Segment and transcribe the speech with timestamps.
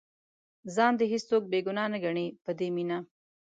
[0.75, 2.97] ځان دې هېڅوک بې ګناه نه ګڼي په دې مینه.